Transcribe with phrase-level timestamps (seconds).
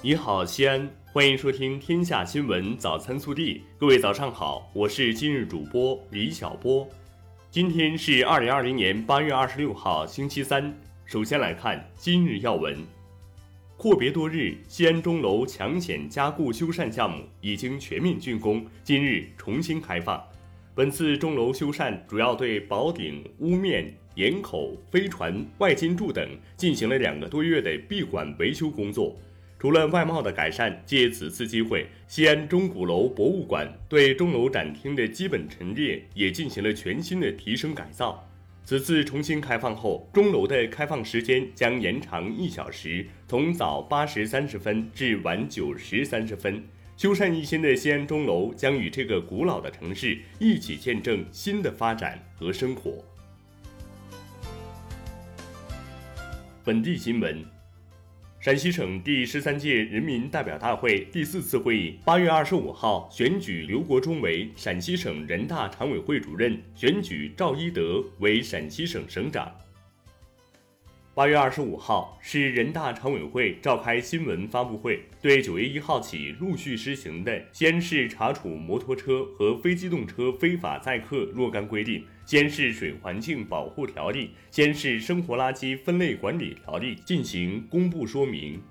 [0.00, 3.54] 你好，西安，欢迎收听《天下新闻早餐速递》。
[3.76, 6.88] 各位早上好，我是今日主播李小波。
[7.50, 10.72] 今天是二零二零年八月二十六号，星期三。
[11.04, 12.76] 首先来看今日要闻。
[13.76, 20.22] 阔别多日，西安钟楼抢险加固修缮项目已经全面竣工，今日重新开放。
[20.76, 26.24] 本次钟楼修缮主要对宝顶、屋面、檐口、飞船、外金柱等
[26.56, 29.16] 进行了两个多月的闭馆维修工作。
[29.58, 38.24] 除了外貌的改善，借此次机会，西安钟鼓楼博物馆对钟楼展厅的基本陈列也进行了全新的提升改造。
[38.64, 46.62] 此次重新开放后，钟楼的开放时间将延长一小时，从早八时三十分至晚九时三十分。
[46.96, 53.04] 修缮一新的西安钟楼将与这个古老的城市一起见证新的发展和生活。
[56.64, 57.42] 本地新闻：
[58.40, 69.52] 陕西省第十三届人民代表大会第四次会议八月二十五号选举刘国中为陕西省人大常委会主任，选举赵一德为陕西省省长。
[71.18, 88.62] 八月二十五号是人大常委会召开新闻发布会，对九月一号起陆续施行的《西安市查处摩托车和非机动车非法载客若干规定》《西安市水环境保护条例》《西安市生活垃圾分类管理条例》进行公布说明。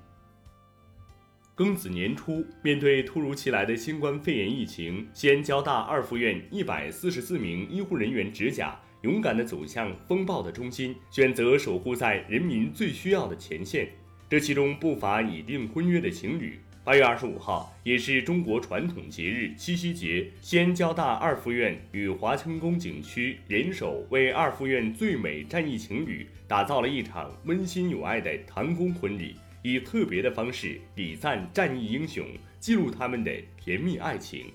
[1.54, 8.80] 庚子年初，面对突如其来的新冠肺炎疫情，西安交大二附院一百四十四名医护人员执甲。
[9.02, 13.90] 勇敢地走向风暴的中心，选择守护在人民最需要的前线。
[14.30, 16.60] 这其中不乏已订婚约的情侣。
[16.84, 32.26] 八月二十五号，也是中国传统节日七夕节，西安交大二附院与华清宫景区联手为二附院最美战役情侣打造了一场温馨有爱的唐宫婚礼，以特别的方式礼赞战役英雄，
[32.58, 34.46] 记录他们的甜蜜爱情。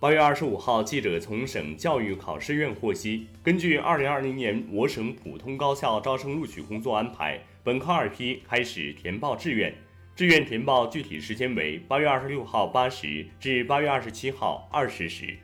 [0.00, 9.74] 八月二十五号，记者从省教育考试院获悉，根据二零二零年我省普通高校招生录取工作安排，本科二批开始填报志愿，
[10.16, 15.36] 志愿填报具体时间为八月二十六号八时至八月二十七号二十时。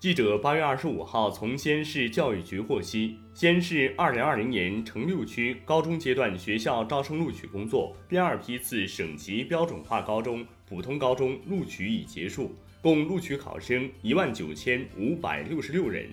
[0.00, 12.56] 记者八月二十五号从西安市教育局获悉，西安市二零二零年城六区高中阶段学校招生录取工作第二批次省级标准化高中、普通高中录取已结束。
[12.82, 16.12] 共录取考生一万九千五百六十六人，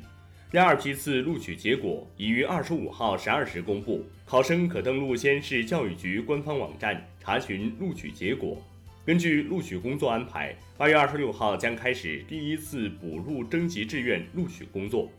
[0.52, 8.56] 第二批次录取结果已于二十五号十二时公布，考生可登录西安市教育局官方网站查询录取结果。
[9.04, 15.10] 根据录取工作安排，八月二十六号将开始第一次补录征集志愿录取工作。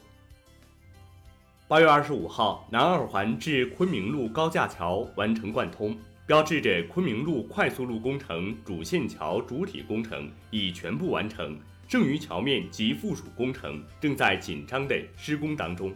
[1.66, 5.98] 八月二十五号，南二环至昆明路高架桥完成贯通。
[6.30, 11.58] 标志着昆明路快速路工程主线桥主体工程已全部完成，
[11.88, 15.92] 剩余桥面及附属工程正在紧张的施工当中。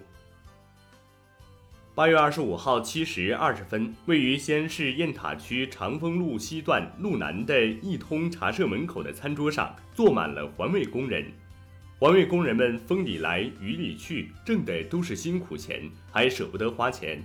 [1.95, 11.25] 八月二十五号七时二十分，位于西安市雁塔区长风路西段路南的一通茶社门口的餐桌上，坐满了环卫工人。
[12.01, 17.23] 环卫工人们风里来雨里去，挣的都是辛苦钱，还舍不得花钱。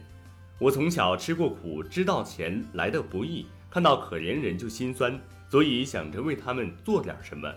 [0.59, 5.17] 我从小吃过苦，知道钱来的不易，看到可怜人就心酸，
[5.49, 7.49] 所以想着为他们做点什么。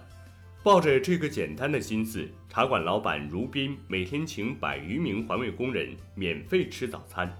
[0.62, 7.36] 抱着这个简单的心思，茶馆老板如斌每天请百余名环卫工人免费吃早餐。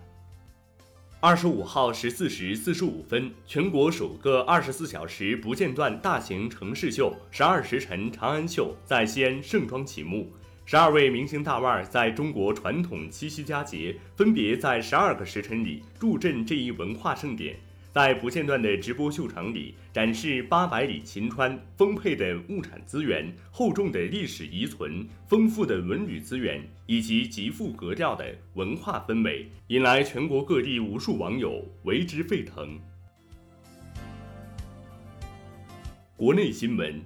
[1.21, 10.33] 二十五号十四时四十五分，全国首个二十四小时不间断大型城市秀——十二时辰长安秀在西安盛装启幕。
[10.65, 17.57] 十二位明星大腕在中国传统七夕佳节，分别在十二个时辰里助阵这一文化盛典，
[17.93, 28.25] 在不间断的直播秀场里展示八百里秦川丰沛的物产资源、厚重的历史遗存、丰富的文旅资源以及极富格调的
[28.55, 32.79] 文化氛围，引来全国各地无数网友为之沸腾。
[36.17, 37.03] 国内新闻。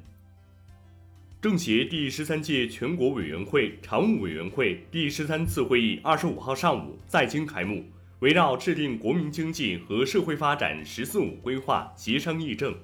[1.46, 7.84] 政协第十三届全国委员会常务委员会第十三次会议二十五号上午在京开幕，
[8.18, 12.74] 围绕制定国民经济和社会发展“十四五”规划协商议政。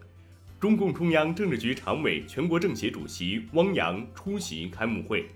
[0.61, 5.27] 中共中央政治局常委、全国政协主席汪洋出席开幕会。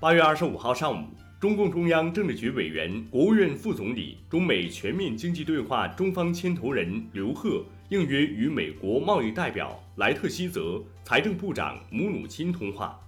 [0.00, 1.08] 八月二十五号上午，
[1.40, 7.64] 中共中央政治局委员、国务院副总理、中美全面经济对话中方牵头人刘鹤。
[7.90, 12.98] 应约与美国贸易代表莱特希泽、财政部长姆努钦通话。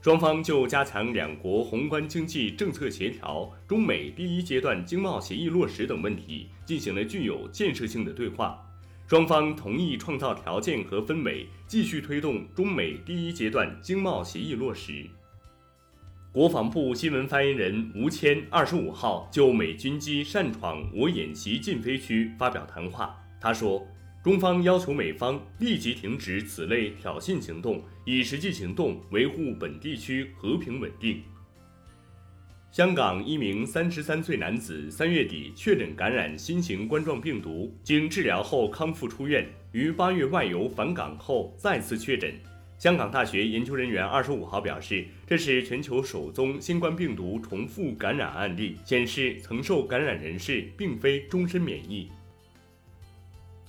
[0.00, 8.58] 双方就加强两国宏观经济政策协调、中美第一阶段经贸协议落实等问题进行了具有建设性的对话。
[9.06, 15.06] 双方同意创造条件和氛围，继续推动中美第一阶段经贸协议落实。
[16.32, 23.86] 国防部新闻发言人吴谦二十五号就美军机擅闯我演习禁飞区发表谈话，他说。
[24.22, 31.20] 中方要求美方立即停止此类挑衅行动，以实际行动维护本地区和平稳定。
[32.70, 42.32] 香港一名三十三岁男子三月底确诊感染新型冠状病毒，经治疗后康复出院，于八月外游返港后再次确诊。
[42.78, 52.08] 香港大学研究人员二十五号表示，这是全球首宗新冠病毒重复感染案例，显示曾受感染人士并非终身免疫。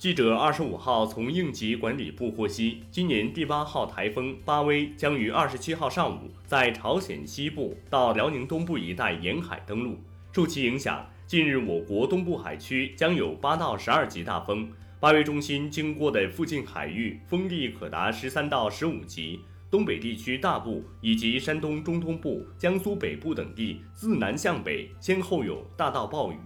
[0.04, 9.98] 记者二十五号从应急管理部获悉，今年第八号台风巴威将于二十七号上午在朝鲜西部到辽宁东部一带沿海登陆。
[10.30, 14.70] 受其影响，近日我国东部海区将有八到十二级大风，
[15.00, 19.40] 巴威中心经过的附近海域风力可达十三到十五级，
[19.70, 26.36] 东北地区大部以及山东中东部、江苏北部等地自南向北先后有大到暴雨。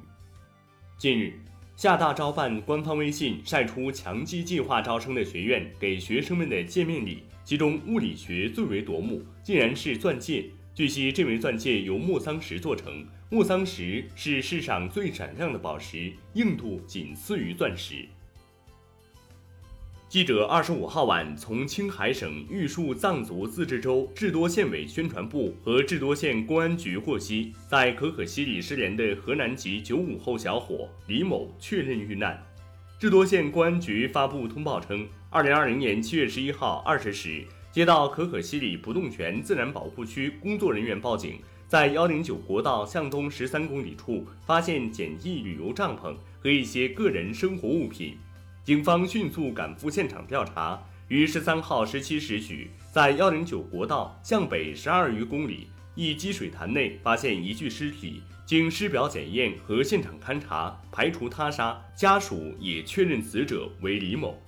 [0.96, 1.32] 近日。
[1.78, 10.46] 厦大招办官方微信晒出强基计划招生的学院给学生们的见面礼，其中物理学最为夺目，竟然是钻戒。
[10.74, 18.04] 据悉，这枚钻戒由莫桑石做成，莫桑石是世上最闪亮的宝石，硬度仅次于钻石。
[20.08, 32.42] 记者二十五号晚从青海省玉树藏族自治州智多县委宣传部和智多县公安局获悉，在可可西里失联的河南籍九五后小伙李某确认遇难。
[32.98, 48.16] 智多县公安局发布通报称，二零二零年七月十一号二十时，接到可可西里不动泉自然保护区工作人员报警，在幺零九国道向东十三公里处发现简易旅游帐篷和一些个人生活物品。
[48.68, 50.78] 警方迅速赶赴现场调查，
[51.08, 58.20] 于十三号十七时许，在幺零九国道向北十二余公里一积水潭内发现一具尸体。
[58.44, 64.38] 经尸表检验和现场勘查，排除他杀，家属也确认死者为李某。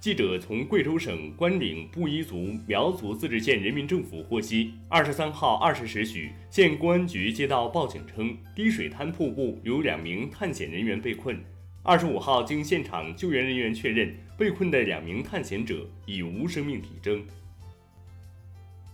[0.00, 11.38] 记者从贵州省关岭布依族苗族自治县人民政府获悉，二十三号二十时许，县公安局接到报警称，滴水滩瀑布有两名探险人员被困。
[11.84, 17.20] 二十五号，经现场救援人员确认，被困的两名探险者已无生命体征。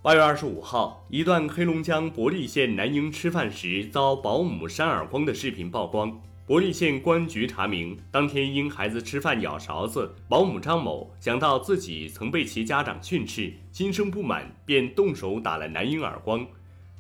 [0.00, 6.18] 八月二十五号，一段黑龙江博利县男婴吃饭时遭保姆扇耳光的视频曝光。
[6.46, 16.46] 博利县公安局查明，当天因孩子吃饭咬勺子，保姆张某想到自己曾被其家长训斥，心生不满，便动手打了男婴耳光。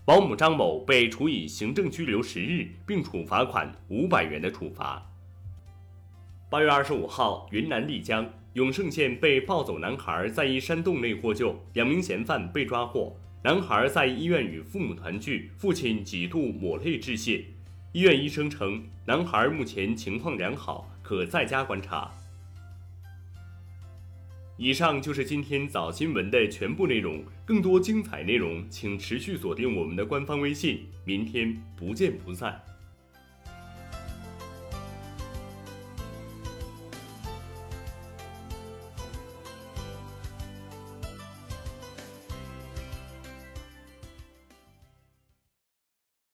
[0.04, 5.07] 保姆张某被处以行政拘留十日，并处罚款五百元的处罚。
[6.50, 13.14] 八月二十五号，云南丽江永胜县被抱走男孩在一山洞内获救，两名嫌犯被抓获。
[13.42, 17.44] 男孩在医院与父母团聚，父亲几度抹泪致谢。
[17.92, 22.10] 医院医生称，男孩目前情况良好，可在家观察。
[24.56, 32.58] 以上就是今天早新闻的全部内容，更多精彩内容请持续锁定我们的官方微信，明天不见不散。